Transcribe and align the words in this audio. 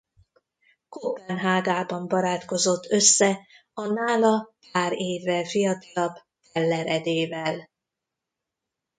Koppenhágában 0.89 2.07
barátkozott 2.07 2.85
össze 2.85 3.39
a 3.73 3.85
nála 3.87 4.53
pár 4.71 4.91
évvel 4.99 5.43
fiatalabb 5.45 6.15
Teller 6.51 6.87
Edével. 6.87 7.69